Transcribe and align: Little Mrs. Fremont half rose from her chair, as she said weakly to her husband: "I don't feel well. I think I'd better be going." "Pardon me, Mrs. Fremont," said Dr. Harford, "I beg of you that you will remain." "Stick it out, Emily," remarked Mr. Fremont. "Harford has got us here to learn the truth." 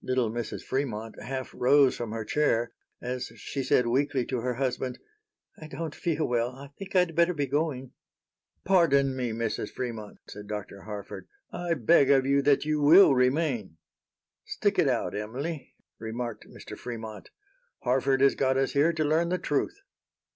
Little 0.00 0.30
Mrs. 0.30 0.62
Fremont 0.62 1.20
half 1.20 1.52
rose 1.52 1.96
from 1.96 2.12
her 2.12 2.24
chair, 2.24 2.70
as 3.00 3.32
she 3.34 3.64
said 3.64 3.84
weakly 3.84 4.24
to 4.26 4.38
her 4.38 4.54
husband: 4.54 5.00
"I 5.58 5.66
don't 5.66 5.92
feel 5.92 6.24
well. 6.28 6.50
I 6.50 6.68
think 6.78 6.94
I'd 6.94 7.16
better 7.16 7.34
be 7.34 7.48
going." 7.48 7.90
"Pardon 8.64 9.16
me, 9.16 9.32
Mrs. 9.32 9.72
Fremont," 9.72 10.18
said 10.28 10.46
Dr. 10.46 10.82
Harford, 10.82 11.26
"I 11.52 11.74
beg 11.74 12.12
of 12.12 12.24
you 12.24 12.42
that 12.42 12.64
you 12.64 12.80
will 12.80 13.12
remain." 13.16 13.78
"Stick 14.44 14.78
it 14.78 14.86
out, 14.86 15.16
Emily," 15.16 15.74
remarked 15.98 16.46
Mr. 16.48 16.78
Fremont. 16.78 17.30
"Harford 17.80 18.20
has 18.20 18.36
got 18.36 18.56
us 18.56 18.74
here 18.74 18.92
to 18.92 19.02
learn 19.02 19.30
the 19.30 19.36
truth." 19.38 19.80